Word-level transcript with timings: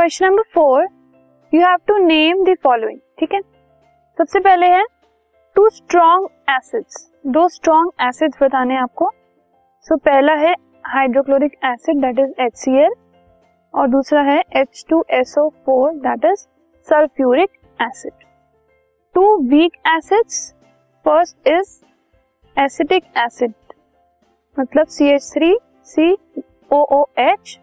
Question 0.00 0.24
number 0.26 0.42
four 0.54 0.86
you 1.52 1.60
have 1.60 1.78
to 1.86 1.96
name 1.96 2.44
the 2.44 2.54
following 2.62 2.98
ठीक 3.18 3.32
है? 3.34 3.40
सबसे 4.18 4.40
पहले 4.40 4.66
है 4.66 4.84
टू 5.56 5.68
स्ट्रॉन्ग 5.70 6.28
एसिड्स 6.50 7.04
दो 7.26 7.46
स्ट्रॉन्ग 7.48 7.90
एसिड्स 8.02 8.42
बताने 8.42 8.74
हैं 8.74 8.80
आपको। 8.80 9.10
सो 9.86 9.94
so, 9.94 10.00
पहला 10.00 10.34
है 10.34 10.54
hydrochloric 10.86 11.58
acid 11.64 12.00
that 12.00 12.18
is 12.18 12.32
H 12.40 12.88
और 13.74 13.88
दूसरा 13.88 14.22
है 14.22 14.42
H 14.56 14.84
two 14.90 15.04
S O 15.10 15.48
four 15.66 15.92
that 15.98 16.24
is 16.24 16.46
sulphuric 16.88 17.50
acid 17.80 18.26
two 19.14 19.36
weak 19.50 19.76
acids 19.96 20.42
first 21.04 21.48
is 21.48 21.80
acetic 22.56 23.04
acid 23.18 23.54
मतलब 24.56 24.86
C 24.86 25.14
H 25.14 25.32
three 25.34 25.56
C 25.86 26.12
O 26.70 26.84
O 26.92 27.04
H 27.18 27.58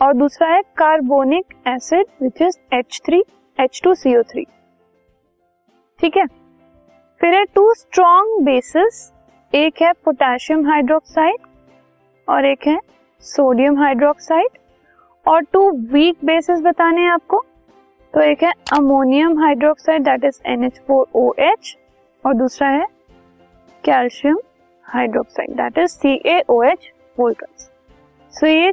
और 0.00 0.12
दूसरा 0.12 0.48
है 0.48 0.62
carbonic 0.76 1.54
acid 1.68 2.06
which 2.22 2.42
is 2.42 2.58
H 2.74 3.00
three 3.06 3.22
H 3.58 3.80
two 3.84 3.94
C O 3.94 4.22
three 4.22 4.44
ठीक 6.00 6.16
है? 6.16 6.26
फिर 7.20 7.34
है 7.34 7.44
two 7.44 7.72
strong 7.74 8.44
bases 8.44 9.12
एक 9.52 9.82
है 9.82 9.92
पोटेशियम 10.04 10.66
हाइड्रोक्साइड 10.68 11.46
और 12.28 12.44
एक 12.44 12.66
है 12.66 12.78
सोडियम 13.24 13.78
हाइड्रोक्साइड 13.78 14.58
और 15.26 15.42
टू 15.42 15.70
वीक 15.92 16.24
बेसिस 16.24 16.60
बताने 16.60 17.00
हैं 17.00 17.10
आपको. 17.10 17.44
तो 18.14 18.20
एक 18.20 18.42
है 18.42 18.52
ammonium 18.72 19.38
hydroxide 19.40 20.04
that 20.04 20.24
is 20.24 20.40
N 20.46 20.64
H 20.64 20.78
four 20.86 21.06
O 21.14 21.32
H 21.38 21.76
और 22.24 22.34
दूसरा 22.34 22.68
है 22.68 22.86
calcium 23.84 24.38
hydroxide 24.84 25.56
that 25.56 25.78
is 25.78 25.98
O 26.50 26.62
H 26.62 26.90
so 28.34 28.46
ये 28.46 28.72